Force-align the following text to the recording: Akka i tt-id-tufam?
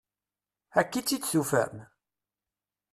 Akka 0.79 0.95
i 0.99 1.01
tt-id-tufam? 1.03 1.75